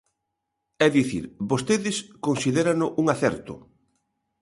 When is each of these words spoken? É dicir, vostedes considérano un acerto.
É 0.85 0.87
dicir, 0.97 1.25
vostedes 1.51 1.97
considérano 2.27 2.87
un 3.01 3.05
acerto. 3.15 3.53